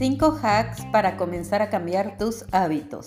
5 0.00 0.40
hacks 0.42 0.86
para 0.86 1.18
comenzar 1.18 1.60
a 1.60 1.68
cambiar 1.68 2.16
tus 2.16 2.46
hábitos. 2.52 3.04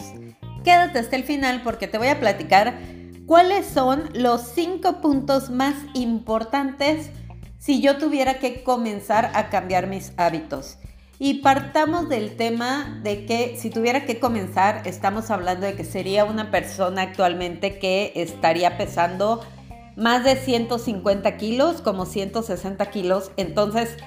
Quédate 0.63 0.99
hasta 0.99 1.15
el 1.15 1.23
final 1.23 1.61
porque 1.63 1.87
te 1.87 1.97
voy 1.97 2.09
a 2.09 2.19
platicar 2.19 2.77
cuáles 3.25 3.65
son 3.65 4.11
los 4.13 4.41
5 4.49 5.01
puntos 5.01 5.49
más 5.49 5.73
importantes 5.95 7.09
si 7.57 7.81
yo 7.81 7.97
tuviera 7.97 8.35
que 8.35 8.61
comenzar 8.61 9.31
a 9.33 9.49
cambiar 9.49 9.87
mis 9.87 10.13
hábitos. 10.17 10.77
Y 11.17 11.41
partamos 11.41 12.09
del 12.09 12.37
tema 12.37 13.01
de 13.01 13.25
que 13.25 13.57
si 13.57 13.71
tuviera 13.71 14.05
que 14.05 14.19
comenzar, 14.19 14.83
estamos 14.85 15.31
hablando 15.31 15.65
de 15.65 15.73
que 15.73 15.85
sería 15.85 16.25
una 16.25 16.51
persona 16.51 17.01
actualmente 17.01 17.79
que 17.79 18.11
estaría 18.15 18.77
pesando 18.77 19.41
más 19.95 20.23
de 20.23 20.35
150 20.35 21.37
kilos, 21.37 21.81
como 21.81 22.05
160 22.05 22.85
kilos. 22.91 23.31
Entonces, 23.35 23.97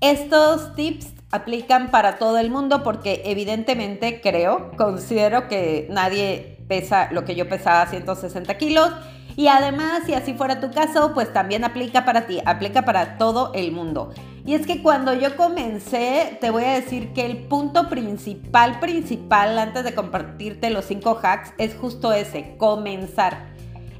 estos 0.00 0.74
tips 0.74 1.14
aplican 1.34 1.90
para 1.90 2.16
todo 2.16 2.38
el 2.38 2.48
mundo 2.48 2.84
porque 2.84 3.22
evidentemente 3.24 4.20
creo, 4.20 4.70
considero 4.76 5.48
que 5.48 5.88
nadie 5.90 6.58
pesa 6.68 7.08
lo 7.10 7.24
que 7.24 7.34
yo 7.34 7.48
pesaba, 7.48 7.86
160 7.86 8.56
kilos. 8.56 8.92
Y 9.36 9.48
además, 9.48 10.02
si 10.06 10.14
así 10.14 10.34
fuera 10.34 10.60
tu 10.60 10.70
caso, 10.70 11.12
pues 11.12 11.32
también 11.32 11.64
aplica 11.64 12.04
para 12.04 12.26
ti, 12.28 12.40
aplica 12.46 12.84
para 12.84 13.18
todo 13.18 13.52
el 13.54 13.72
mundo. 13.72 14.14
Y 14.46 14.54
es 14.54 14.64
que 14.64 14.80
cuando 14.80 15.12
yo 15.12 15.36
comencé, 15.36 16.38
te 16.40 16.50
voy 16.50 16.62
a 16.62 16.74
decir 16.74 17.12
que 17.14 17.26
el 17.26 17.38
punto 17.38 17.88
principal, 17.88 18.78
principal, 18.78 19.58
antes 19.58 19.82
de 19.82 19.92
compartirte 19.92 20.70
los 20.70 20.84
cinco 20.84 21.18
hacks, 21.20 21.52
es 21.58 21.74
justo 21.74 22.12
ese, 22.12 22.54
comenzar. 22.58 23.53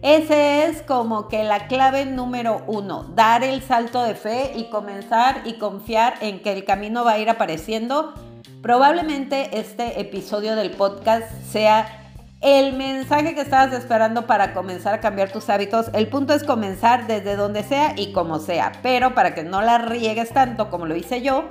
Ese 0.04 0.66
es 0.66 0.82
como 0.82 1.28
que 1.28 1.44
la 1.44 1.66
clave 1.66 2.04
número 2.04 2.62
uno, 2.66 3.04
dar 3.14 3.42
el 3.42 3.62
salto 3.62 4.02
de 4.02 4.14
fe 4.14 4.52
y 4.54 4.64
comenzar 4.64 5.40
y 5.46 5.54
confiar 5.54 6.16
en 6.20 6.42
que 6.42 6.52
el 6.52 6.66
camino 6.66 7.06
va 7.06 7.12
a 7.12 7.18
ir 7.18 7.30
apareciendo. 7.30 8.12
Probablemente 8.60 9.58
este 9.58 9.98
episodio 10.02 10.56
del 10.56 10.72
podcast 10.72 11.26
sea 11.50 11.86
el 12.42 12.74
mensaje 12.74 13.34
que 13.34 13.40
estabas 13.40 13.72
esperando 13.72 14.26
para 14.26 14.52
comenzar 14.52 14.92
a 14.92 15.00
cambiar 15.00 15.32
tus 15.32 15.48
hábitos. 15.48 15.86
El 15.94 16.08
punto 16.08 16.34
es 16.34 16.44
comenzar 16.44 17.06
desde 17.06 17.34
donde 17.34 17.62
sea 17.62 17.94
y 17.96 18.12
como 18.12 18.40
sea, 18.40 18.72
pero 18.82 19.14
para 19.14 19.34
que 19.34 19.42
no 19.42 19.62
la 19.62 19.78
riegues 19.78 20.34
tanto 20.34 20.68
como 20.68 20.84
lo 20.84 20.96
hice 20.96 21.22
yo, 21.22 21.44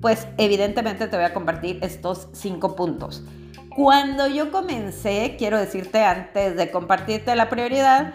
pues 0.00 0.26
evidentemente 0.38 1.06
te 1.06 1.16
voy 1.16 1.26
a 1.26 1.34
compartir 1.34 1.78
estos 1.82 2.28
cinco 2.32 2.76
puntos. 2.76 3.22
Cuando 3.76 4.26
yo 4.26 4.50
comencé, 4.50 5.36
quiero 5.38 5.58
decirte 5.58 6.04
antes 6.04 6.56
de 6.56 6.72
compartirte 6.72 7.36
la 7.36 7.48
prioridad, 7.48 8.14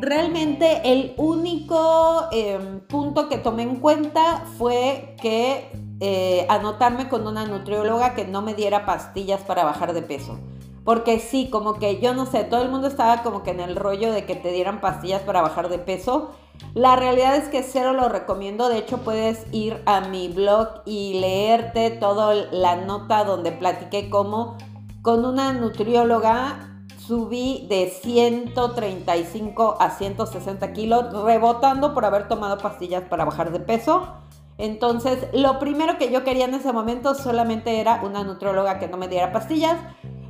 realmente 0.00 0.80
el 0.84 1.14
único 1.18 2.28
em, 2.32 2.80
punto 2.80 3.28
que 3.28 3.36
tomé 3.36 3.64
en 3.64 3.76
cuenta 3.76 4.44
fue 4.56 5.14
que 5.20 5.70
eh, 6.00 6.46
anotarme 6.48 7.08
con 7.10 7.26
una 7.26 7.44
nutrióloga 7.44 8.14
que 8.14 8.24
no 8.24 8.40
me 8.40 8.54
diera 8.54 8.86
pastillas 8.86 9.42
para 9.42 9.62
bajar 9.62 9.92
de 9.92 10.02
peso. 10.02 10.38
Porque 10.84 11.18
sí, 11.18 11.48
como 11.50 11.74
que 11.74 12.00
yo 12.00 12.14
no 12.14 12.24
sé, 12.24 12.44
todo 12.44 12.62
el 12.62 12.70
mundo 12.70 12.88
estaba 12.88 13.22
como 13.22 13.42
que 13.42 13.50
en 13.50 13.60
el 13.60 13.76
rollo 13.76 14.10
de 14.10 14.24
que 14.24 14.36
te 14.36 14.52
dieran 14.52 14.80
pastillas 14.80 15.22
para 15.22 15.42
bajar 15.42 15.68
de 15.68 15.78
peso. 15.78 16.30
La 16.74 16.96
realidad 16.96 17.36
es 17.36 17.48
que 17.48 17.62
cero 17.62 17.92
lo 17.92 18.08
recomiendo. 18.08 18.68
De 18.68 18.78
hecho, 18.78 18.98
puedes 18.98 19.46
ir 19.52 19.82
a 19.86 20.00
mi 20.00 20.28
blog 20.28 20.82
y 20.86 21.20
leerte 21.20 21.90
toda 21.90 22.34
la 22.34 22.76
nota 22.76 23.24
donde 23.24 23.52
platiqué 23.52 24.08
cómo 24.10 24.56
con 25.04 25.26
una 25.26 25.52
nutrióloga 25.52 26.86
subí 26.96 27.66
de 27.68 27.90
135 27.90 29.76
a 29.78 29.90
160 29.90 30.72
kilos, 30.72 31.12
rebotando 31.24 31.92
por 31.92 32.06
haber 32.06 32.26
tomado 32.26 32.56
pastillas 32.56 33.02
para 33.02 33.26
bajar 33.26 33.52
de 33.52 33.60
peso. 33.60 34.14
Entonces, 34.56 35.26
lo 35.34 35.58
primero 35.58 35.98
que 35.98 36.10
yo 36.10 36.24
quería 36.24 36.46
en 36.46 36.54
ese 36.54 36.72
momento 36.72 37.14
solamente 37.14 37.80
era 37.80 38.00
una 38.02 38.24
nutrióloga 38.24 38.78
que 38.78 38.88
no 38.88 38.96
me 38.96 39.08
diera 39.08 39.30
pastillas. 39.30 39.76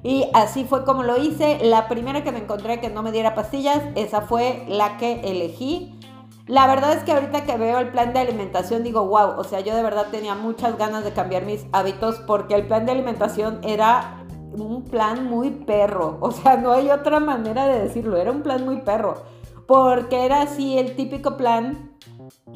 Y 0.02 0.26
así 0.34 0.64
fue 0.64 0.84
como 0.84 1.04
lo 1.04 1.22
hice. 1.22 1.60
La 1.62 1.86
primera 1.86 2.24
que 2.24 2.32
me 2.32 2.40
encontré 2.40 2.80
que 2.80 2.90
no 2.90 3.04
me 3.04 3.12
diera 3.12 3.36
pastillas, 3.36 3.80
esa 3.94 4.22
fue 4.22 4.64
la 4.66 4.96
que 4.96 5.20
elegí. 5.20 6.00
La 6.48 6.66
verdad 6.66 6.94
es 6.94 7.04
que 7.04 7.12
ahorita 7.12 7.44
que 7.44 7.56
veo 7.56 7.78
el 7.78 7.90
plan 7.90 8.12
de 8.12 8.18
alimentación 8.18 8.82
digo, 8.82 9.06
wow, 9.06 9.38
o 9.38 9.44
sea, 9.44 9.60
yo 9.60 9.74
de 9.76 9.84
verdad 9.84 10.08
tenía 10.10 10.34
muchas 10.34 10.76
ganas 10.76 11.04
de 11.04 11.12
cambiar 11.12 11.44
mis 11.44 11.64
hábitos 11.72 12.16
porque 12.26 12.54
el 12.56 12.66
plan 12.66 12.84
de 12.84 12.92
alimentación 12.92 13.60
era 13.62 14.23
un 14.62 14.84
plan 14.84 15.24
muy 15.24 15.50
perro. 15.50 16.18
O 16.20 16.30
sea, 16.30 16.56
no 16.56 16.72
hay 16.72 16.90
otra 16.90 17.20
manera 17.20 17.66
de 17.66 17.80
decirlo. 17.80 18.16
Era 18.16 18.30
un 18.30 18.42
plan 18.42 18.64
muy 18.64 18.80
perro. 18.80 19.22
Porque 19.66 20.24
era 20.24 20.42
así 20.42 20.78
el 20.78 20.94
típico 20.94 21.36
plan, 21.36 21.90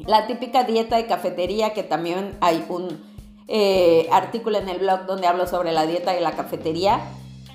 la 0.05 0.27
típica 0.27 0.63
dieta 0.63 0.97
de 0.97 1.07
cafetería, 1.07 1.73
que 1.73 1.83
también 1.83 2.37
hay 2.39 2.65
un 2.69 3.01
eh, 3.47 4.07
artículo 4.11 4.59
en 4.59 4.69
el 4.69 4.79
blog 4.79 5.05
donde 5.07 5.25
hablo 5.25 5.47
sobre 5.47 5.71
la 5.71 5.87
dieta 5.87 6.13
de 6.13 6.21
la 6.21 6.33
cafetería 6.33 7.01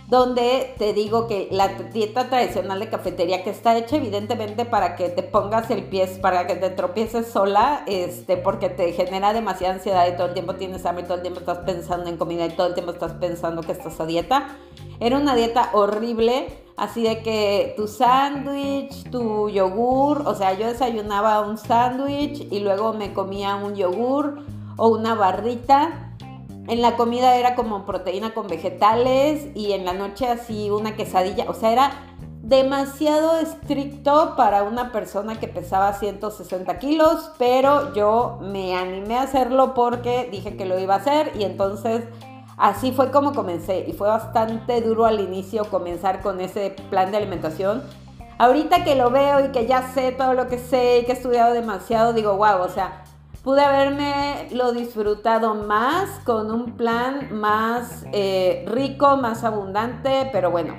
donde 0.08 0.74
te 0.78 0.92
digo 0.92 1.26
que 1.26 1.48
la 1.50 1.68
dieta 1.68 2.28
tradicional 2.28 2.78
de 2.78 2.90
cafetería 2.90 3.42
que 3.42 3.50
está 3.50 3.76
hecha 3.76 3.96
evidentemente 3.96 4.66
para 4.66 4.96
que 4.96 5.08
te 5.08 5.22
pongas 5.22 5.70
el 5.70 5.84
pie, 5.84 6.06
para 6.20 6.46
que 6.46 6.56
te 6.56 6.70
tropieces 6.70 7.28
sola, 7.28 7.82
este, 7.86 8.36
porque 8.36 8.68
te 8.68 8.92
genera 8.92 9.32
demasiada 9.32 9.74
ansiedad 9.74 10.06
y 10.06 10.16
todo 10.16 10.28
el 10.28 10.34
tiempo 10.34 10.54
tienes 10.56 10.84
hambre, 10.84 11.04
todo 11.04 11.16
el 11.16 11.22
tiempo 11.22 11.40
estás 11.40 11.58
pensando 11.58 12.10
en 12.10 12.18
comida 12.18 12.44
y 12.44 12.50
todo 12.50 12.66
el 12.66 12.74
tiempo 12.74 12.92
estás 12.92 13.12
pensando 13.12 13.62
que 13.62 13.72
estás 13.72 13.98
a 13.98 14.06
dieta. 14.06 14.56
Era 15.00 15.16
una 15.16 15.34
dieta 15.34 15.70
horrible, 15.72 16.48
así 16.76 17.02
de 17.02 17.22
que 17.22 17.72
tu 17.76 17.88
sándwich, 17.88 19.10
tu 19.10 19.48
yogur, 19.48 20.22
o 20.26 20.34
sea, 20.34 20.52
yo 20.52 20.66
desayunaba 20.66 21.40
un 21.40 21.56
sándwich 21.56 22.46
y 22.50 22.60
luego 22.60 22.92
me 22.92 23.14
comía 23.14 23.56
un 23.56 23.74
yogur 23.74 24.44
o 24.76 24.88
una 24.88 25.14
barrita 25.14 26.03
en 26.66 26.80
la 26.80 26.96
comida 26.96 27.36
era 27.36 27.54
como 27.54 27.84
proteína 27.84 28.32
con 28.32 28.48
vegetales 28.48 29.48
y 29.54 29.72
en 29.72 29.84
la 29.84 29.92
noche 29.92 30.26
así 30.26 30.70
una 30.70 30.96
quesadilla. 30.96 31.44
O 31.48 31.54
sea, 31.54 31.72
era 31.72 31.92
demasiado 32.42 33.38
estricto 33.38 34.34
para 34.36 34.64
una 34.64 34.92
persona 34.92 35.40
que 35.40 35.48
pesaba 35.48 35.92
160 35.94 36.78
kilos, 36.78 37.30
pero 37.38 37.94
yo 37.94 38.38
me 38.42 38.76
animé 38.76 39.16
a 39.16 39.22
hacerlo 39.22 39.74
porque 39.74 40.28
dije 40.30 40.56
que 40.56 40.66
lo 40.66 40.78
iba 40.78 40.94
a 40.94 40.98
hacer 40.98 41.32
y 41.38 41.44
entonces 41.44 42.04
así 42.56 42.92
fue 42.92 43.10
como 43.10 43.32
comencé 43.32 43.86
y 43.88 43.92
fue 43.92 44.08
bastante 44.08 44.80
duro 44.82 45.06
al 45.06 45.20
inicio 45.20 45.70
comenzar 45.70 46.20
con 46.20 46.40
ese 46.40 46.76
plan 46.90 47.10
de 47.10 47.16
alimentación. 47.16 47.82
Ahorita 48.36 48.84
que 48.84 48.94
lo 48.94 49.10
veo 49.10 49.44
y 49.44 49.52
que 49.52 49.66
ya 49.66 49.92
sé 49.94 50.12
todo 50.12 50.34
lo 50.34 50.48
que 50.48 50.58
sé 50.58 50.98
y 50.98 51.04
que 51.04 51.12
he 51.12 51.14
estudiado 51.14 51.54
demasiado, 51.54 52.12
digo, 52.12 52.36
wow, 52.36 52.62
o 52.62 52.68
sea, 52.68 53.03
pude 53.44 53.60
haberme 53.60 54.48
lo 54.52 54.72
disfrutado 54.72 55.54
más 55.54 56.08
con 56.24 56.50
un 56.50 56.76
plan 56.76 57.28
más 57.38 58.06
eh, 58.10 58.64
rico, 58.66 59.18
más 59.18 59.44
abundante, 59.44 60.30
pero 60.32 60.50
bueno, 60.50 60.74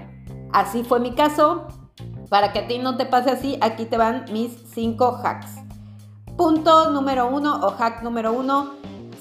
así 0.51 0.83
fue 0.83 0.99
mi 0.99 1.13
caso. 1.13 1.67
Para 2.27 2.51
que 2.51 2.59
a 2.59 2.67
ti 2.67 2.79
no 2.79 2.97
te 2.97 3.05
pase 3.05 3.29
así, 3.29 3.57
aquí 3.61 3.85
te 3.85 3.97
van 3.97 4.25
mis 4.31 4.51
5 4.73 5.21
hacks. 5.23 5.59
Punto 6.35 6.89
número 6.89 7.27
uno 7.27 7.59
o 7.61 7.69
hack 7.69 8.01
número 8.01 8.33
uno, 8.33 8.71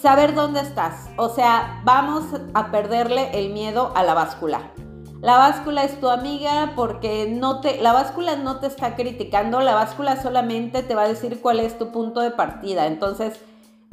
saber 0.00 0.34
dónde 0.34 0.60
estás. 0.60 1.10
O 1.18 1.28
sea, 1.28 1.82
vamos 1.84 2.24
a 2.54 2.70
perderle 2.70 3.38
el 3.38 3.52
miedo 3.52 3.92
a 3.94 4.02
la 4.02 4.14
báscula. 4.14 4.72
La 5.24 5.38
báscula 5.38 5.84
es 5.84 5.98
tu 6.00 6.10
amiga 6.10 6.72
porque 6.76 7.26
no 7.26 7.62
te, 7.62 7.80
la 7.80 7.94
báscula 7.94 8.36
no 8.36 8.60
te 8.60 8.66
está 8.66 8.94
criticando, 8.94 9.60
la 9.60 9.74
báscula 9.74 10.20
solamente 10.20 10.82
te 10.82 10.94
va 10.94 11.04
a 11.04 11.08
decir 11.08 11.40
cuál 11.40 11.60
es 11.60 11.78
tu 11.78 11.92
punto 11.92 12.20
de 12.20 12.30
partida. 12.30 12.86
Entonces, 12.86 13.40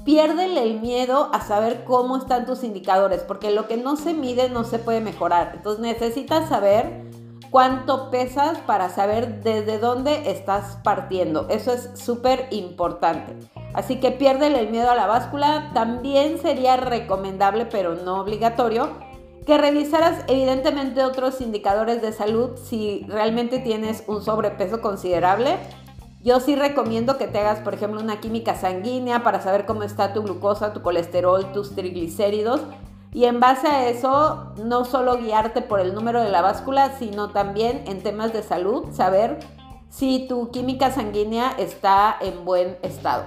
piérdele 0.03 0.61
el 0.61 0.81
miedo 0.81 1.29
a 1.31 1.39
saber 1.39 1.85
cómo 1.85 2.17
están 2.17 2.45
tus 2.45 2.65
indicadores, 2.65 3.21
porque 3.21 3.49
lo 3.49 3.69
que 3.69 3.77
no 3.77 3.95
se 3.95 4.13
mide 4.13 4.49
no 4.49 4.65
se 4.65 4.77
puede 4.77 4.99
mejorar. 4.99 5.53
Entonces, 5.55 5.81
necesitas 5.81 6.49
saber 6.49 7.05
cuánto 7.49 8.11
pesas 8.11 8.57
para 8.57 8.89
saber 8.89 9.41
desde 9.41 9.79
dónde 9.79 10.29
estás 10.29 10.79
partiendo. 10.83 11.47
Eso 11.47 11.71
es 11.71 11.91
súper 11.93 12.49
importante. 12.51 13.37
Así 13.73 14.01
que 14.01 14.11
piérdele 14.11 14.59
el 14.59 14.69
miedo 14.69 14.91
a 14.91 14.95
la 14.95 15.07
báscula. 15.07 15.71
También 15.73 16.41
sería 16.41 16.75
recomendable, 16.75 17.67
pero 17.67 17.95
no 17.95 18.19
obligatorio, 18.19 19.10
que 19.45 19.57
revisaras 19.57 20.23
evidentemente 20.27 21.03
otros 21.03 21.41
indicadores 21.41 22.01
de 22.01 22.13
salud 22.13 22.51
si 22.63 23.05
realmente 23.07 23.59
tienes 23.59 24.03
un 24.07 24.21
sobrepeso 24.21 24.81
considerable. 24.81 25.57
Yo 26.23 26.39
sí 26.39 26.55
recomiendo 26.55 27.17
que 27.17 27.27
te 27.27 27.39
hagas, 27.39 27.59
por 27.59 27.73
ejemplo, 27.73 27.99
una 27.99 28.19
química 28.19 28.55
sanguínea 28.55 29.23
para 29.23 29.41
saber 29.41 29.65
cómo 29.65 29.83
está 29.83 30.13
tu 30.13 30.21
glucosa, 30.21 30.73
tu 30.73 30.83
colesterol, 30.83 31.51
tus 31.51 31.73
triglicéridos. 31.73 32.61
Y 33.11 33.25
en 33.25 33.39
base 33.39 33.67
a 33.67 33.89
eso, 33.89 34.53
no 34.63 34.85
solo 34.85 35.17
guiarte 35.17 35.61
por 35.61 35.79
el 35.79 35.95
número 35.95 36.21
de 36.21 36.29
la 36.29 36.41
báscula, 36.41 36.97
sino 36.97 37.31
también 37.31 37.83
en 37.87 38.03
temas 38.03 38.31
de 38.33 38.43
salud, 38.43 38.85
saber 38.93 39.39
si 39.89 40.27
tu 40.27 40.51
química 40.51 40.91
sanguínea 40.91 41.51
está 41.57 42.15
en 42.21 42.45
buen 42.45 42.77
estado. 42.83 43.25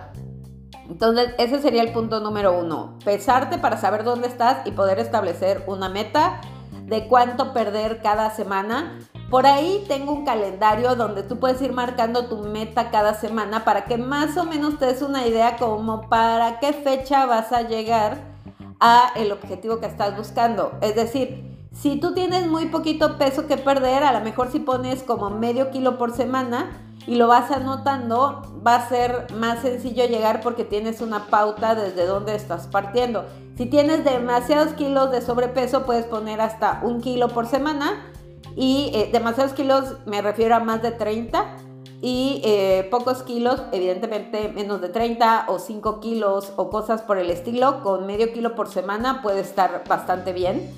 Entonces, 0.89 1.35
ese 1.39 1.61
sería 1.61 1.83
el 1.83 1.93
punto 1.93 2.21
número 2.21 2.59
uno. 2.59 2.99
Pesarte 3.05 3.59
para 3.59 3.79
saber 3.79 4.05
dónde 4.05 4.29
estás 4.29 4.67
y 4.67 4.73
poder 4.73 4.99
establecer 4.99 5.65
una 5.67 5.89
meta 5.89 6.41
de 6.87 7.07
cuánto 7.09 7.53
perder 7.53 8.03
cada 8.03 8.31
semana. 8.31 8.99
Por 9.31 9.47
ahí 9.47 9.85
tengo 9.89 10.13
un 10.13 10.25
calendario 10.25 10.95
donde 10.95 11.23
tú 11.23 11.41
puedes 11.41 11.61
ir 11.63 11.73
marcando 11.73 12.27
tu 12.27 12.39
meta 12.39 12.91
cada 12.91 13.15
semana 13.15 13.65
para 13.65 13.87
que 13.87 13.97
más 13.97 14.37
o 14.37 14.45
menos 14.45 14.79
te 14.79 14.87
des 14.87 15.03
una 15.03 15.27
idea 15.27 15.57
como 15.57 16.09
para 16.09 16.61
qué 16.61 16.73
fecha 16.73 17.27
vas 17.27 17.53
a 17.53 17.63
llegar 17.63 18.19
a 18.81 19.11
el 19.17 19.33
objetivo 19.33 19.81
que 19.81 19.87
estás 19.87 20.17
buscando. 20.17 20.73
Es 20.83 20.95
decir, 20.95 21.55
si 21.73 21.97
tú 21.97 22.15
tienes 22.15 22.47
muy 22.47 22.67
poquito 22.67 23.19
peso 23.19 23.47
que 23.47 23.57
perder, 23.57 24.05
a 24.05 24.13
lo 24.13 24.21
mejor 24.21 24.53
si 24.53 24.61
pones 24.61 25.03
como 25.03 25.31
medio 25.31 25.71
kilo 25.71 25.99
por 25.99 26.13
semana 26.13 26.84
y 27.07 27.17
lo 27.17 27.29
vas 27.29 27.51
anotando, 27.51 28.43
va 28.67 28.77
a 28.77 28.89
ser 28.89 29.27
más 29.35 29.61
sencillo 29.61 30.07
llegar 30.07 30.41
porque 30.41 30.65
tienes 30.65 31.01
una 31.01 31.27
pauta 31.27 31.75
desde 31.75 32.07
donde 32.07 32.35
estás 32.35 32.67
partiendo. 32.67 33.25
Si 33.57 33.67
tienes 33.67 34.05
demasiados 34.05 34.73
kilos 34.73 35.11
de 35.11 35.21
sobrepeso, 35.21 35.85
puedes 35.85 36.07
poner 36.07 36.41
hasta 36.41 36.81
un 36.83 37.01
kilo 37.01 37.29
por 37.29 37.47
semana. 37.47 38.11
Y 38.57 38.91
eh, 38.95 39.11
demasiados 39.13 39.53
kilos 39.53 39.97
me 40.07 40.23
refiero 40.23 40.55
a 40.55 40.61
más 40.61 40.81
de 40.81 40.93
30 40.93 41.57
y 42.01 42.41
eh, 42.45 42.87
pocos 42.91 43.23
kilos, 43.23 43.63
evidentemente 43.73 44.49
menos 44.49 44.81
de 44.81 44.91
30 44.91 45.47
o 45.49 45.59
5 45.59 46.01
kilos 46.01 46.53
o 46.57 46.71
cosas 46.71 47.03
por 47.03 47.19
el 47.19 47.31
estilo, 47.31 47.83
con 47.83 48.07
medio 48.07 48.33
kilo 48.33 48.55
por 48.55 48.69
semana 48.69 49.23
puede 49.23 49.41
estar 49.41 49.85
bastante 49.89 50.33
bien, 50.33 50.71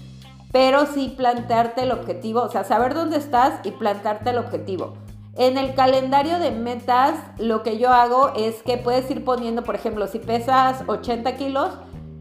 pero 0.53 0.87
sí 0.87 1.13
plantearte 1.17 1.83
el 1.83 1.91
objetivo, 1.91 2.43
o 2.43 2.49
sea, 2.49 2.65
saber 2.65 2.95
dónde 2.95 3.17
estás 3.17 3.61
y 3.65 3.73
plantearte 3.73 4.31
el 4.31 4.39
objetivo. 4.39 4.95
En 5.39 5.59
el 5.59 5.75
calendario 5.75 6.39
de 6.39 6.51
metas, 6.51 7.19
lo 7.39 7.63
que 7.63 7.79
yo 7.79 7.91
hago 7.91 8.33
es 8.35 8.63
que 8.63 8.79
puedes 8.79 9.11
ir 9.11 9.23
poniendo, 9.23 9.65
por 9.65 9.75
ejemplo, 9.75 10.07
si 10.07 10.19
pesas 10.19 10.83
80 10.87 11.37
kilos, 11.37 11.71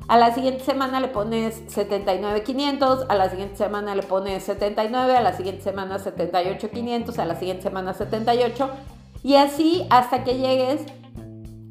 a 0.08 0.18
la 0.18 0.36
siguiente 0.36 0.64
semana 0.64 1.00
le 1.00 1.08
pones 1.08 1.64
79,500, 1.68 3.06
a 3.08 3.16
la 3.16 3.30
siguiente 3.30 3.56
semana 3.56 3.96
le 3.96 4.04
pones 4.04 4.44
79, 4.44 5.16
a 5.16 5.22
la 5.22 5.34
siguiente 5.34 5.64
semana 5.64 5.98
78,500, 5.98 7.18
a 7.18 7.26
la 7.26 7.36
siguiente 7.36 7.64
semana 7.64 7.94
78 7.94 8.70
y 9.24 9.36
así 9.36 9.88
hasta 9.90 10.24
que 10.24 10.38
llegues 10.38 10.82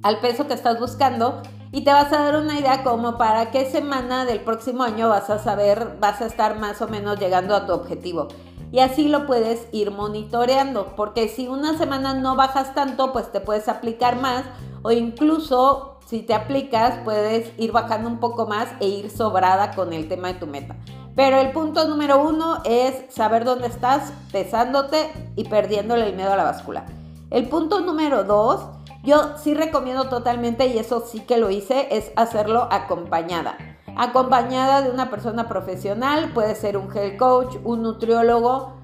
al 0.02 0.18
peso 0.18 0.48
que 0.48 0.54
estás 0.54 0.80
buscando 0.80 1.42
y 1.70 1.84
te 1.84 1.92
vas 1.92 2.12
a 2.12 2.24
dar 2.24 2.36
una 2.36 2.58
idea 2.58 2.82
como 2.82 3.18
para 3.18 3.50
qué 3.50 3.70
semana 3.70 4.24
del 4.24 4.40
próximo 4.40 4.82
año 4.82 5.08
vas 5.08 5.30
a 5.30 5.38
saber, 5.38 5.96
vas 6.00 6.20
a 6.20 6.26
estar 6.26 6.58
más 6.58 6.82
o 6.82 6.88
menos 6.88 7.20
llegando 7.20 7.54
a 7.54 7.66
tu 7.66 7.72
objetivo. 7.72 8.28
Y 8.74 8.80
así 8.80 9.06
lo 9.06 9.24
puedes 9.24 9.68
ir 9.70 9.92
monitoreando, 9.92 10.96
porque 10.96 11.28
si 11.28 11.46
una 11.46 11.78
semana 11.78 12.12
no 12.12 12.34
bajas 12.34 12.74
tanto, 12.74 13.12
pues 13.12 13.30
te 13.30 13.38
puedes 13.38 13.68
aplicar 13.68 14.20
más 14.20 14.42
o 14.82 14.90
incluso 14.90 16.00
si 16.06 16.22
te 16.22 16.34
aplicas 16.34 16.98
puedes 17.04 17.52
ir 17.56 17.70
bajando 17.70 18.08
un 18.08 18.18
poco 18.18 18.48
más 18.48 18.66
e 18.80 18.88
ir 18.88 19.12
sobrada 19.12 19.76
con 19.76 19.92
el 19.92 20.08
tema 20.08 20.32
de 20.32 20.40
tu 20.40 20.48
meta. 20.48 20.74
Pero 21.14 21.38
el 21.38 21.52
punto 21.52 21.86
número 21.86 22.20
uno 22.20 22.62
es 22.64 23.14
saber 23.14 23.44
dónde 23.44 23.68
estás 23.68 24.12
pesándote 24.32 25.08
y 25.36 25.44
perdiéndole 25.44 26.08
el 26.08 26.16
miedo 26.16 26.32
a 26.32 26.36
la 26.36 26.42
báscula. 26.42 26.84
El 27.30 27.48
punto 27.48 27.78
número 27.78 28.24
dos, 28.24 28.60
yo 29.04 29.36
sí 29.38 29.54
recomiendo 29.54 30.08
totalmente, 30.08 30.66
y 30.66 30.78
eso 30.78 31.04
sí 31.06 31.20
que 31.20 31.36
lo 31.36 31.48
hice, 31.48 31.86
es 31.92 32.10
hacerlo 32.16 32.66
acompañada. 32.72 33.56
Acompañada 33.96 34.82
de 34.82 34.90
una 34.90 35.10
persona 35.10 35.48
profesional, 35.48 36.32
puede 36.32 36.54
ser 36.54 36.76
un 36.76 36.94
health 36.94 37.16
coach, 37.16 37.56
un 37.64 37.82
nutriólogo, 37.82 38.74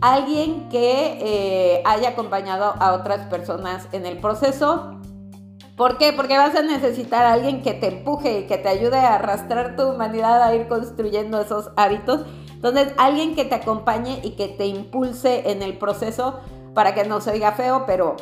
alguien 0.00 0.68
que 0.68 1.18
eh, 1.20 1.82
haya 1.86 2.10
acompañado 2.10 2.74
a 2.78 2.92
otras 2.92 3.26
personas 3.26 3.88
en 3.92 4.06
el 4.06 4.18
proceso. 4.18 5.00
¿Por 5.76 5.96
qué? 5.96 6.12
Porque 6.12 6.36
vas 6.36 6.54
a 6.54 6.62
necesitar 6.62 7.24
a 7.24 7.32
alguien 7.32 7.62
que 7.62 7.72
te 7.72 7.86
empuje 7.88 8.40
y 8.40 8.46
que 8.46 8.58
te 8.58 8.68
ayude 8.68 8.98
a 8.98 9.14
arrastrar 9.14 9.76
tu 9.76 9.84
humanidad 9.84 10.42
a 10.42 10.54
ir 10.54 10.68
construyendo 10.68 11.40
esos 11.40 11.70
hábitos. 11.76 12.22
Entonces, 12.52 12.92
alguien 12.98 13.36
que 13.36 13.44
te 13.44 13.54
acompañe 13.54 14.20
y 14.24 14.32
que 14.32 14.48
te 14.48 14.66
impulse 14.66 15.50
en 15.50 15.62
el 15.62 15.78
proceso 15.78 16.40
para 16.74 16.94
que 16.94 17.04
no 17.04 17.20
se 17.20 17.30
oiga 17.30 17.52
feo, 17.52 17.84
pero, 17.86 18.16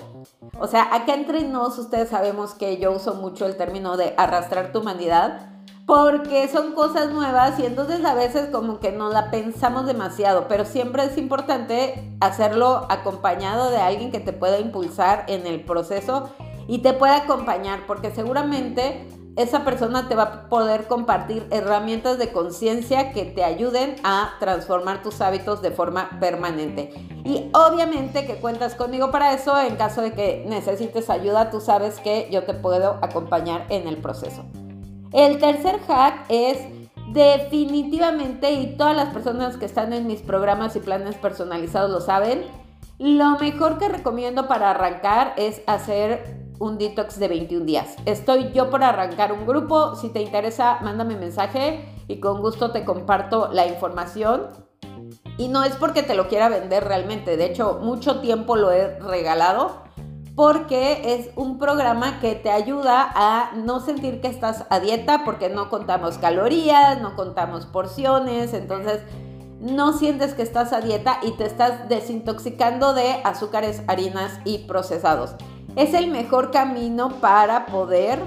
o 0.60 0.66
sea, 0.66 0.94
acá 0.94 1.14
entre 1.14 1.42
nos 1.44 1.78
ustedes 1.78 2.10
sabemos 2.10 2.54
que 2.54 2.76
yo 2.76 2.92
uso 2.92 3.14
mucho 3.14 3.46
el 3.46 3.56
término 3.56 3.96
de 3.96 4.14
arrastrar 4.16 4.72
tu 4.72 4.80
humanidad, 4.80 5.55
porque 5.86 6.48
son 6.48 6.72
cosas 6.72 7.12
nuevas 7.12 7.58
y 7.60 7.64
entonces 7.64 8.04
a 8.04 8.14
veces 8.14 8.48
como 8.50 8.80
que 8.80 8.90
no 8.90 9.08
la 9.08 9.30
pensamos 9.30 9.86
demasiado, 9.86 10.48
pero 10.48 10.64
siempre 10.64 11.04
es 11.04 11.16
importante 11.16 12.12
hacerlo 12.20 12.86
acompañado 12.90 13.70
de 13.70 13.78
alguien 13.78 14.10
que 14.10 14.18
te 14.18 14.32
pueda 14.32 14.58
impulsar 14.58 15.24
en 15.28 15.46
el 15.46 15.64
proceso 15.64 16.30
y 16.66 16.78
te 16.78 16.92
pueda 16.92 17.18
acompañar, 17.18 17.86
porque 17.86 18.10
seguramente 18.10 19.06
esa 19.36 19.64
persona 19.64 20.08
te 20.08 20.16
va 20.16 20.22
a 20.22 20.48
poder 20.48 20.88
compartir 20.88 21.46
herramientas 21.50 22.18
de 22.18 22.32
conciencia 22.32 23.12
que 23.12 23.24
te 23.24 23.44
ayuden 23.44 23.94
a 24.02 24.32
transformar 24.40 25.02
tus 25.02 25.20
hábitos 25.20 25.62
de 25.62 25.70
forma 25.70 26.18
permanente. 26.18 26.90
Y 27.22 27.50
obviamente 27.52 28.26
que 28.26 28.36
cuentas 28.36 28.74
conmigo 28.74 29.10
para 29.10 29.34
eso. 29.34 29.60
En 29.60 29.76
caso 29.76 30.00
de 30.00 30.12
que 30.12 30.46
necesites 30.48 31.10
ayuda, 31.10 31.50
tú 31.50 31.60
sabes 31.60 32.00
que 32.00 32.28
yo 32.32 32.44
te 32.44 32.54
puedo 32.54 32.98
acompañar 33.02 33.66
en 33.68 33.86
el 33.86 33.98
proceso. 33.98 34.42
El 35.12 35.38
tercer 35.38 35.80
hack 35.86 36.26
es 36.28 36.58
definitivamente, 37.12 38.52
y 38.52 38.76
todas 38.76 38.96
las 38.96 39.10
personas 39.10 39.56
que 39.56 39.64
están 39.64 39.92
en 39.92 40.06
mis 40.06 40.20
programas 40.20 40.76
y 40.76 40.80
planes 40.80 41.16
personalizados 41.16 41.90
lo 41.90 42.00
saben, 42.00 42.44
lo 42.98 43.38
mejor 43.38 43.78
que 43.78 43.88
recomiendo 43.88 44.48
para 44.48 44.70
arrancar 44.70 45.34
es 45.36 45.62
hacer 45.66 46.46
un 46.58 46.78
detox 46.78 47.18
de 47.18 47.28
21 47.28 47.66
días. 47.66 47.96
Estoy 48.06 48.52
yo 48.52 48.70
por 48.70 48.82
arrancar 48.82 49.32
un 49.32 49.46
grupo. 49.46 49.94
Si 49.96 50.08
te 50.08 50.22
interesa, 50.22 50.78
mándame 50.82 51.16
mensaje 51.16 51.84
y 52.08 52.20
con 52.20 52.40
gusto 52.40 52.72
te 52.72 52.84
comparto 52.84 53.50
la 53.52 53.66
información. 53.66 54.46
Y 55.36 55.48
no 55.48 55.64
es 55.64 55.74
porque 55.76 56.02
te 56.02 56.14
lo 56.14 56.28
quiera 56.28 56.48
vender 56.48 56.84
realmente. 56.84 57.36
De 57.36 57.44
hecho, 57.44 57.80
mucho 57.82 58.20
tiempo 58.20 58.56
lo 58.56 58.72
he 58.72 58.98
regalado 59.00 59.85
porque 60.36 61.14
es 61.14 61.30
un 61.34 61.58
programa 61.58 62.20
que 62.20 62.36
te 62.36 62.50
ayuda 62.50 63.10
a 63.14 63.52
no 63.56 63.80
sentir 63.80 64.20
que 64.20 64.28
estás 64.28 64.66
a 64.70 64.78
dieta 64.78 65.24
porque 65.24 65.48
no 65.48 65.68
contamos 65.70 66.18
calorías, 66.18 67.00
no 67.00 67.16
contamos 67.16 67.66
porciones, 67.66 68.52
entonces 68.54 69.00
no 69.60 69.94
sientes 69.94 70.34
que 70.34 70.42
estás 70.42 70.72
a 70.72 70.80
dieta 70.80 71.18
y 71.22 71.32
te 71.32 71.46
estás 71.46 71.88
desintoxicando 71.88 72.94
de 72.94 73.20
azúcares, 73.24 73.82
harinas 73.88 74.38
y 74.44 74.58
procesados 74.58 75.34
es 75.76 75.92
el 75.92 76.10
mejor 76.10 76.50
camino 76.50 77.20
para 77.20 77.66
poder 77.66 78.18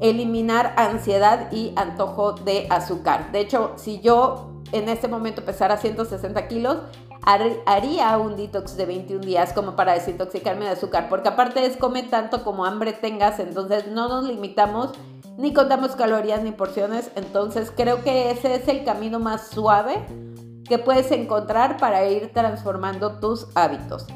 eliminar 0.00 0.72
ansiedad 0.76 1.52
y 1.52 1.72
antojo 1.76 2.32
de 2.32 2.66
azúcar. 2.70 3.32
De 3.32 3.40
hecho, 3.40 3.72
si 3.76 4.00
yo 4.00 4.62
en 4.70 4.88
este 4.88 5.08
momento 5.08 5.44
pesara 5.44 5.76
160 5.76 6.48
kilos, 6.48 6.78
haría 7.24 8.16
un 8.18 8.36
detox 8.36 8.76
de 8.76 8.86
21 8.86 9.24
días 9.24 9.52
como 9.52 9.76
para 9.76 9.94
desintoxicarme 9.94 10.64
de 10.64 10.72
azúcar, 10.72 11.08
porque 11.08 11.28
aparte 11.28 11.64
es 11.64 11.76
come 11.76 12.02
tanto 12.02 12.42
como 12.42 12.64
hambre 12.64 12.92
tengas, 12.92 13.38
entonces 13.38 13.86
no 13.88 14.08
nos 14.08 14.24
limitamos 14.26 14.92
ni 15.38 15.52
contamos 15.52 15.96
calorías 15.96 16.42
ni 16.42 16.50
porciones, 16.50 17.10
entonces 17.14 17.72
creo 17.74 18.02
que 18.02 18.30
ese 18.30 18.54
es 18.54 18.68
el 18.68 18.84
camino 18.84 19.18
más 19.18 19.48
suave 19.48 20.04
que 20.68 20.78
puedes 20.78 21.10
encontrar 21.10 21.78
para 21.78 22.06
ir 22.06 22.32
transformando 22.32 23.18
tus 23.18 23.48
hábitos. 23.54 24.06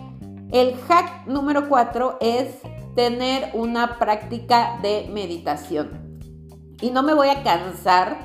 El 0.52 0.76
hack 0.82 1.26
número 1.26 1.68
4 1.68 2.18
es 2.20 2.56
tener 2.94 3.50
una 3.54 3.98
práctica 3.98 4.78
de 4.82 5.08
meditación. 5.12 6.18
Y 6.80 6.90
no 6.90 7.02
me 7.02 7.14
voy 7.14 7.28
a 7.28 7.42
cansar 7.42 8.18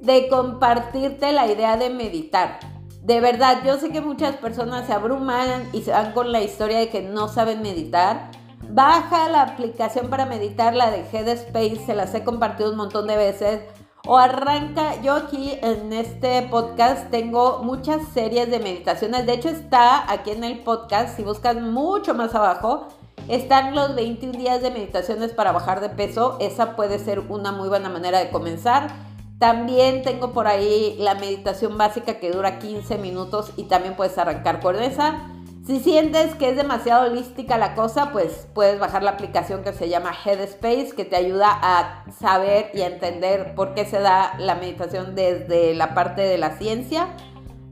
de 0.00 0.28
compartirte 0.28 1.32
la 1.32 1.46
idea 1.46 1.76
de 1.76 1.90
meditar. 1.90 2.58
De 3.02 3.20
verdad, 3.20 3.64
yo 3.64 3.78
sé 3.78 3.90
que 3.90 4.00
muchas 4.00 4.36
personas 4.36 4.86
se 4.86 4.92
abruman 4.92 5.68
y 5.72 5.82
se 5.82 5.90
van 5.90 6.12
con 6.12 6.30
la 6.30 6.40
historia 6.40 6.78
de 6.78 6.88
que 6.88 7.02
no 7.02 7.26
saben 7.26 7.60
meditar. 7.60 8.30
Baja 8.70 9.28
la 9.28 9.42
aplicación 9.42 10.08
para 10.08 10.24
meditar, 10.24 10.72
la 10.76 10.92
de 10.92 11.04
Headspace, 11.10 11.84
se 11.84 11.96
las 11.96 12.14
he 12.14 12.22
compartido 12.22 12.70
un 12.70 12.76
montón 12.76 13.08
de 13.08 13.16
veces. 13.16 13.60
O 14.06 14.18
arranca, 14.18 15.02
yo 15.02 15.14
aquí 15.14 15.58
en 15.62 15.92
este 15.92 16.42
podcast 16.42 17.10
tengo 17.10 17.64
muchas 17.64 18.06
series 18.14 18.48
de 18.48 18.60
meditaciones. 18.60 19.26
De 19.26 19.32
hecho 19.32 19.48
está 19.48 20.08
aquí 20.08 20.30
en 20.30 20.44
el 20.44 20.60
podcast, 20.60 21.16
si 21.16 21.24
buscas 21.24 21.56
mucho 21.60 22.14
más 22.14 22.36
abajo, 22.36 22.86
están 23.26 23.74
los 23.74 23.96
21 23.96 24.38
días 24.38 24.62
de 24.62 24.70
meditaciones 24.70 25.32
para 25.32 25.50
bajar 25.50 25.80
de 25.80 25.88
peso. 25.88 26.36
Esa 26.38 26.76
puede 26.76 27.00
ser 27.00 27.18
una 27.18 27.50
muy 27.50 27.68
buena 27.68 27.88
manera 27.88 28.20
de 28.20 28.30
comenzar. 28.30 29.11
También 29.42 30.02
tengo 30.02 30.32
por 30.32 30.46
ahí 30.46 30.94
la 31.00 31.16
meditación 31.16 31.76
básica 31.76 32.20
que 32.20 32.30
dura 32.30 32.60
15 32.60 32.96
minutos 32.98 33.50
y 33.56 33.64
también 33.64 33.96
puedes 33.96 34.16
arrancar 34.16 34.60
con 34.60 34.80
esa. 34.80 35.32
Si 35.66 35.80
sientes 35.80 36.36
que 36.36 36.50
es 36.50 36.56
demasiado 36.56 37.10
holística 37.10 37.58
la 37.58 37.74
cosa, 37.74 38.12
pues 38.12 38.46
puedes 38.54 38.78
bajar 38.78 39.02
la 39.02 39.10
aplicación 39.10 39.64
que 39.64 39.72
se 39.72 39.88
llama 39.88 40.12
Headspace, 40.14 40.92
que 40.96 41.04
te 41.04 41.16
ayuda 41.16 41.48
a 41.60 42.04
saber 42.20 42.70
y 42.72 42.82
a 42.82 42.86
entender 42.86 43.56
por 43.56 43.74
qué 43.74 43.84
se 43.84 43.98
da 43.98 44.34
la 44.38 44.54
meditación 44.54 45.16
desde 45.16 45.74
la 45.74 45.92
parte 45.92 46.22
de 46.22 46.38
la 46.38 46.56
ciencia. 46.56 47.08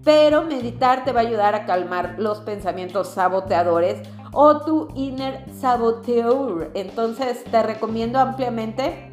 Pero 0.03 0.43
meditar 0.43 1.05
te 1.05 1.13
va 1.13 1.21
a 1.21 1.23
ayudar 1.23 1.55
a 1.55 1.67
calmar 1.67 2.17
los 2.19 2.41
pensamientos 2.41 3.11
saboteadores 3.11 4.03
o 4.33 4.63
tu 4.63 4.89
inner 4.97 5.45
saboteur. 5.55 6.73
Entonces 6.75 7.45
te 7.45 7.63
recomiendo 7.63 8.19
ampliamente 8.19 9.13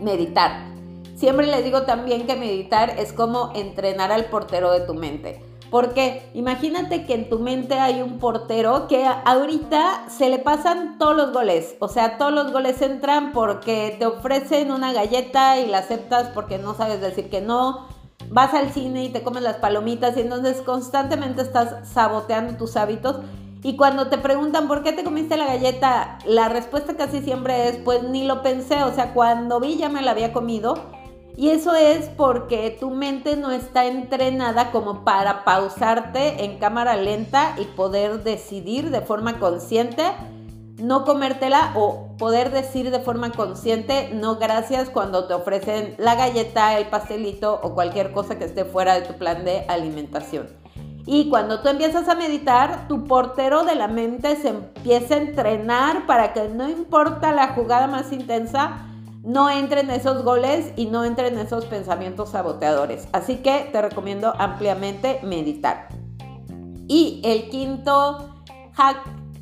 meditar. 0.00 0.75
Siempre 1.16 1.46
les 1.46 1.64
digo 1.64 1.82
también 1.82 2.26
que 2.26 2.36
meditar 2.36 2.90
es 2.98 3.14
como 3.14 3.50
entrenar 3.54 4.12
al 4.12 4.26
portero 4.26 4.70
de 4.70 4.80
tu 4.80 4.92
mente. 4.92 5.42
Porque 5.70 6.30
imagínate 6.34 7.06
que 7.06 7.14
en 7.14 7.30
tu 7.30 7.38
mente 7.38 7.80
hay 7.80 8.02
un 8.02 8.18
portero 8.18 8.86
que 8.86 9.06
ahorita 9.24 10.10
se 10.10 10.28
le 10.28 10.38
pasan 10.38 10.98
todos 10.98 11.16
los 11.16 11.32
goles. 11.32 11.74
O 11.80 11.88
sea, 11.88 12.18
todos 12.18 12.32
los 12.32 12.52
goles 12.52 12.82
entran 12.82 13.32
porque 13.32 13.96
te 13.98 14.04
ofrecen 14.04 14.70
una 14.70 14.92
galleta 14.92 15.58
y 15.58 15.66
la 15.66 15.78
aceptas 15.78 16.28
porque 16.34 16.58
no 16.58 16.74
sabes 16.74 17.00
decir 17.00 17.30
que 17.30 17.40
no. 17.40 17.88
Vas 18.28 18.52
al 18.52 18.70
cine 18.70 19.04
y 19.04 19.08
te 19.08 19.22
comes 19.22 19.42
las 19.42 19.56
palomitas 19.56 20.18
y 20.18 20.20
entonces 20.20 20.60
constantemente 20.60 21.40
estás 21.40 21.88
saboteando 21.88 22.58
tus 22.58 22.76
hábitos. 22.76 23.20
Y 23.62 23.76
cuando 23.76 24.08
te 24.08 24.18
preguntan 24.18 24.68
por 24.68 24.82
qué 24.82 24.92
te 24.92 25.02
comiste 25.02 25.38
la 25.38 25.46
galleta, 25.46 26.18
la 26.26 26.50
respuesta 26.50 26.94
casi 26.94 27.22
siempre 27.22 27.68
es, 27.68 27.76
pues 27.78 28.02
ni 28.02 28.24
lo 28.24 28.42
pensé. 28.42 28.84
O 28.84 28.94
sea, 28.94 29.14
cuando 29.14 29.60
vi 29.60 29.76
ya 29.76 29.88
me 29.88 30.02
la 30.02 30.10
había 30.10 30.34
comido 30.34 30.95
y 31.36 31.50
eso 31.50 31.74
es 31.74 32.06
porque 32.16 32.76
tu 32.80 32.90
mente 32.90 33.36
no 33.36 33.50
está 33.50 33.84
entrenada 33.84 34.70
como 34.70 35.04
para 35.04 35.44
pausarte 35.44 36.44
en 36.44 36.58
cámara 36.58 36.96
lenta 36.96 37.54
y 37.58 37.64
poder 37.64 38.22
decidir 38.24 38.90
de 38.90 39.02
forma 39.02 39.38
consciente 39.38 40.02
no 40.78 41.04
comértela 41.04 41.72
o 41.74 42.08
poder 42.18 42.50
decir 42.50 42.90
de 42.90 43.00
forma 43.00 43.32
consciente 43.32 44.10
no 44.12 44.36
gracias 44.36 44.90
cuando 44.90 45.26
te 45.26 45.34
ofrecen 45.34 45.94
la 45.98 46.14
galleta, 46.14 46.78
el 46.78 46.88
pastelito 46.88 47.58
o 47.62 47.74
cualquier 47.74 48.12
cosa 48.12 48.38
que 48.38 48.44
esté 48.44 48.64
fuera 48.64 48.94
de 48.94 49.06
tu 49.06 49.14
plan 49.14 49.44
de 49.44 49.64
alimentación. 49.68 50.48
Y 51.06 51.30
cuando 51.30 51.60
tú 51.60 51.68
empiezas 51.68 52.08
a 52.08 52.16
meditar, 52.16 52.88
tu 52.88 53.04
portero 53.04 53.64
de 53.64 53.76
la 53.76 53.86
mente 53.86 54.34
se 54.36 54.48
empieza 54.48 55.14
a 55.14 55.18
entrenar 55.18 56.04
para 56.04 56.32
que 56.32 56.48
no 56.48 56.68
importa 56.68 57.32
la 57.32 57.54
jugada 57.54 57.86
más 57.86 58.12
intensa, 58.12 58.78
no 59.26 59.50
entren 59.50 59.90
esos 59.90 60.22
goles 60.22 60.72
y 60.76 60.86
no 60.86 61.04
entren 61.04 61.36
esos 61.36 61.64
pensamientos 61.64 62.30
saboteadores. 62.30 63.08
Así 63.10 63.38
que 63.38 63.68
te 63.72 63.82
recomiendo 63.82 64.32
ampliamente 64.38 65.18
meditar. 65.24 65.88
Y 66.86 67.20
el 67.24 67.48
quinto 67.48 68.36
hack 68.74 68.98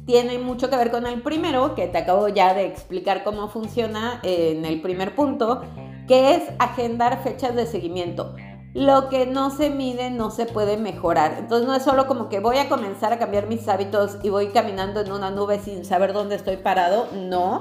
tiene 0.07 0.39
mucho 0.39 0.71
que 0.71 0.77
ver 0.79 0.91
con 0.91 1.07
el 1.07 1.21
primero, 1.21 1.75
que 1.75 1.87
te 1.87 1.99
acabo 1.99 2.29
ya 2.29 2.55
de 2.55 2.65
explicar 2.65 3.25
cómo 3.25 3.49
funciona 3.49 4.21
en 4.23 4.65
el 4.65 4.81
primer 4.81 5.15
punto, 5.15 5.61
que 6.09 6.35
es 6.35 6.45
agendar 6.59 7.23
fechas 7.23 7.55
de 7.55 7.67
seguimiento. 7.67 8.35
Lo 8.73 9.11
que 9.11 9.27
no 9.27 9.51
se 9.51 9.69
mide 9.69 10.11
no 10.11 10.31
se 10.31 10.47
puede 10.47 10.79
mejorar. 10.79 11.37
Entonces 11.39 11.69
no 11.69 11.75
es 11.75 11.83
solo 11.83 12.07
como 12.07 12.31
que 12.31 12.41
voy 12.41 12.57
a 12.57 12.71
comenzar 12.71 13.13
a 13.13 13.19
cambiar 13.19 13.49
mis 13.49 13.69
hábitos 13.69 14.17
y 14.23 14.31
voy 14.31 14.49
caminando 14.49 15.03
en 15.03 15.13
una 15.13 15.31
nube 15.31 15.59
sin 15.59 15.85
saber 15.85 16.15
dónde 16.15 16.37
estoy 16.37 16.57
parado. 16.57 17.07
No, 17.13 17.61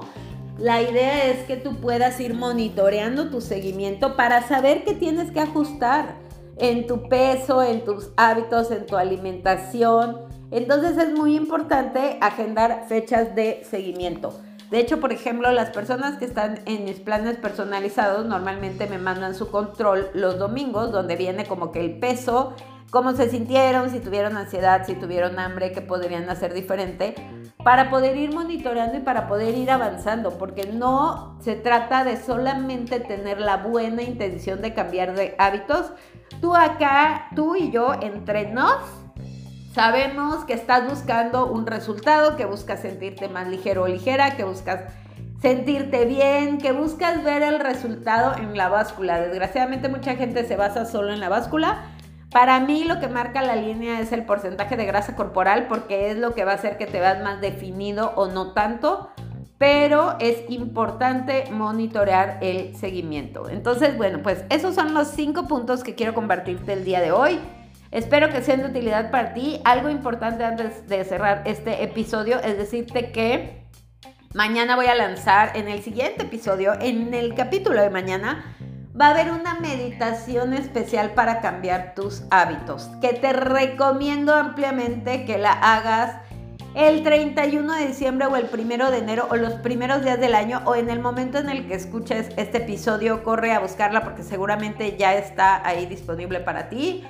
la 0.58 0.82
idea 0.82 1.26
es 1.26 1.46
que 1.46 1.58
tú 1.58 1.78
puedas 1.78 2.20
ir 2.20 2.36
monitoreando 2.36 3.30
tu 3.30 3.42
seguimiento 3.42 4.16
para 4.16 4.48
saber 4.48 4.84
qué 4.84 4.94
tienes 4.94 5.32
que 5.32 5.40
ajustar 5.40 6.16
en 6.58 6.86
tu 6.86 7.10
peso, 7.10 7.64
en 7.64 7.84
tus 7.84 8.12
hábitos, 8.18 8.70
en 8.72 8.86
tu 8.86 8.96
alimentación. 8.96 10.22
Entonces 10.52 10.98
es 10.98 11.12
muy 11.12 11.36
importante 11.36 12.18
agendar 12.22 12.86
fechas 12.88 13.34
de 13.36 13.64
seguimiento. 13.70 14.40
De 14.70 14.80
hecho, 14.80 15.00
por 15.00 15.12
ejemplo, 15.12 15.52
las 15.52 15.70
personas 15.72 16.18
que 16.18 16.26
están 16.26 16.62
en 16.66 16.86
mis 16.86 17.00
planes 17.00 17.38
personalizados 17.38 18.26
normalmente 18.26 18.88
me 18.88 18.98
mandan 18.98 19.36
su 19.36 19.50
control 19.50 20.10
los 20.14 20.38
domingos, 20.40 20.92
donde 20.92 21.16
viene 21.16 21.46
como 21.46 21.72
que 21.72 21.80
el 21.80 22.00
peso, 22.00 22.54
cómo 22.94 23.14
se 23.14 23.28
sintieron, 23.28 23.90
si 23.90 24.00
tuvieron 24.00 24.38
ansiedad, 24.38 24.86
si 24.86 24.94
tuvieron 24.94 25.40
hambre, 25.40 25.72
qué 25.72 25.82
podrían 25.82 26.30
hacer 26.30 26.54
diferente 26.54 27.16
para 27.64 27.90
poder 27.90 28.16
ir 28.18 28.32
monitoreando 28.32 29.00
y 29.00 29.02
para 29.02 29.28
poder 29.28 29.58
ir 29.58 29.72
avanzando, 29.72 30.38
porque 30.38 30.68
no 30.68 31.36
se 31.42 31.56
trata 31.56 32.04
de 32.04 32.18
solamente 32.18 33.00
tener 33.00 33.40
la 33.40 33.58
buena 33.58 34.04
intención 34.04 34.62
de 34.62 34.76
cambiar 34.76 35.16
de 35.16 35.34
hábitos. 35.40 35.92
Tú 36.40 36.56
acá, 36.56 37.30
tú 37.36 37.56
y 37.56 37.72
yo, 37.72 37.94
entre 38.00 38.52
nos, 38.52 38.78
sabemos 39.74 40.46
que 40.46 40.54
estás 40.54 40.88
buscando 40.88 41.52
un 41.52 41.66
resultado, 41.66 42.36
que 42.36 42.46
buscas 42.46 42.82
sentirte 42.82 43.28
más 43.28 43.48
ligero 43.48 43.82
o 43.82 43.88
ligera, 43.88 44.36
que 44.36 44.44
buscas 44.44 44.82
sentirte 45.42 46.06
bien, 46.06 46.60
que 46.60 46.74
buscas 46.74 47.24
ver 47.24 47.42
el 47.42 47.60
resultado 47.60 48.36
en 48.38 48.56
la 48.56 48.70
báscula. 48.70 49.20
Desgraciadamente 49.20 49.90
mucha 49.90 50.16
gente 50.16 50.46
se 50.46 50.58
basa 50.58 50.86
solo 50.86 51.12
en 51.12 51.20
la 51.20 51.30
báscula 51.30 51.93
para 52.34 52.60
mí 52.60 52.84
lo 52.84 53.00
que 53.00 53.08
marca 53.08 53.44
la 53.44 53.56
línea 53.56 54.00
es 54.00 54.12
el 54.12 54.26
porcentaje 54.26 54.76
de 54.76 54.86
grasa 54.86 55.16
corporal 55.16 55.68
porque 55.70 56.10
es 56.10 56.18
lo 56.18 56.34
que 56.34 56.44
va 56.44 56.54
a 56.54 56.56
hacer 56.56 56.78
que 56.78 56.88
te 56.88 57.00
veas 57.00 57.24
más 57.24 57.40
definido 57.40 58.12
o 58.16 58.28
no 58.28 58.54
tanto, 58.54 59.12
pero 59.60 60.16
es 60.20 60.44
importante 60.50 61.46
monitorear 61.52 62.40
el 62.42 62.76
seguimiento. 62.76 63.50
Entonces, 63.50 63.96
bueno, 63.96 64.20
pues 64.24 64.44
esos 64.50 64.74
son 64.74 64.96
los 64.96 65.10
cinco 65.10 65.48
puntos 65.48 65.84
que 65.84 65.94
quiero 65.94 66.16
compartirte 66.16 66.74
el 66.74 66.84
día 66.84 67.02
de 67.02 67.12
hoy. 67.12 67.40
Espero 67.92 68.30
que 68.30 68.42
sean 68.42 68.64
de 68.64 68.70
utilidad 68.70 69.12
para 69.12 69.36
ti. 69.36 69.62
Algo 69.64 69.92
importante 69.92 70.44
antes 70.44 70.88
de 70.90 71.06
cerrar 71.06 71.44
este 71.46 71.84
episodio 71.84 72.40
es 72.40 72.58
decirte 72.58 73.12
que 73.12 73.64
mañana 74.34 74.76
voy 74.76 74.88
a 74.88 74.96
lanzar 74.96 75.56
en 75.56 75.68
el 75.68 75.84
siguiente 75.84 76.24
episodio, 76.24 76.74
en 76.82 77.14
el 77.14 77.36
capítulo 77.36 77.80
de 77.80 77.92
mañana, 77.92 78.56
va 79.00 79.08
a 79.08 79.12
haber 79.12 79.32
una 79.32 79.56
meditación 79.60 80.54
especial 80.54 81.12
para 81.14 81.42
cambiar 81.42 81.96
tus 81.96 82.24
hábitos, 82.30 82.90
que 83.02 83.14
te 83.14 83.34
recomiendo 83.34 84.34
ampliamente 84.34 85.26
que 85.26 85.38
la 85.38 85.54
hagas 85.54 86.18
el 86.76 87.04
31 87.04 87.74
de 87.74 87.88
diciembre 87.88 88.28
o 88.28 88.36
el 88.36 88.50
1 88.52 88.92
de 88.92 88.98
enero 88.98 89.28
o 89.30 89.36
los 89.36 89.54
primeros 89.54 90.04
días 90.04 90.20
del 90.20 90.36
año 90.36 90.62
o 90.66 90.76
en 90.76 90.90
el 90.90 91.00
momento 91.00 91.38
en 91.38 91.50
el 91.50 91.68
que 91.68 91.76
escuches 91.76 92.30
este 92.38 92.60
episodio, 92.60 93.24
corre 93.24 93.52
a 93.52 93.60
buscarla 93.60 94.04
porque 94.04 94.24
seguramente 94.24 94.96
ya 94.98 95.16
está 95.16 95.68
ahí 95.68 95.86
disponible 95.86 96.40
para 96.40 96.70
ti, 96.70 97.04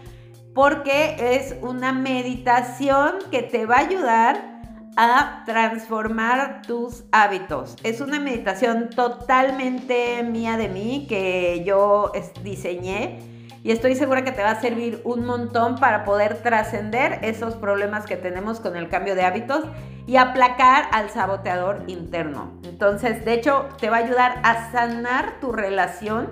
porque 0.54 1.16
es 1.36 1.56
una 1.62 1.92
meditación 1.92 3.16
que 3.32 3.42
te 3.42 3.66
va 3.66 3.78
a 3.78 3.80
ayudar 3.80 4.53
a 4.96 5.44
transformar 5.46 6.62
tus 6.68 7.04
hábitos. 7.12 7.76
Es 7.84 8.02
una 8.02 8.20
meditación 8.20 8.90
totalmente 8.90 10.24
mía 10.24 10.58
de 10.58 10.70
mí 10.70 11.06
que 11.08 11.64
yo 11.66 12.12
diseñé 12.44 13.20
y 13.64 13.72
estoy 13.72 13.96
segura 13.96 14.24
que 14.24 14.34
te 14.34 14.44
va 14.44 14.52
a 14.52 14.62
servir 14.62 15.02
un 15.06 15.26
montón 15.26 15.76
para 15.76 16.04
poder 16.04 16.44
trascender 16.44 17.20
esos 17.22 17.56
problemas 17.56 18.06
que 18.06 18.18
tenemos 18.18 18.60
con 18.60 18.76
el 18.76 18.90
cambio 18.90 19.16
de 19.16 19.24
hábitos 19.24 19.64
y 20.06 20.18
aplacar 20.18 20.90
al 20.92 21.10
saboteador 21.10 21.84
interno. 21.88 22.52
Entonces, 22.64 23.24
de 23.24 23.34
hecho, 23.34 23.70
te 23.80 23.90
va 23.90 23.98
a 23.98 24.00
ayudar 24.02 24.42
a 24.44 24.70
sanar 24.74 25.40
tu 25.40 25.54
relación 25.54 26.28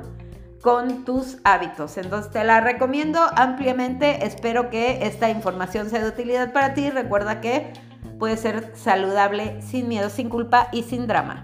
con 0.62 1.06
tus 1.06 1.38
hábitos. 1.46 1.98
Entonces 1.98 2.32
te 2.32 2.44
la 2.44 2.60
recomiendo 2.60 3.20
ampliamente. 3.36 4.26
Espero 4.26 4.70
que 4.70 5.06
esta 5.08 5.30
información 5.30 5.90
sea 5.90 6.02
de 6.02 6.10
utilidad 6.10 6.52
para 6.52 6.74
ti. 6.74 6.90
Recuerda 6.90 7.40
que 7.40 7.72
puede 8.22 8.38
ser 8.38 8.72
saludable 8.76 9.64
sin 9.64 9.88
miedo, 9.88 10.12
sin 10.12 10.30
culpa 10.30 10.68
y 10.72 10.84
sin 10.84 11.08
drama. 11.08 11.44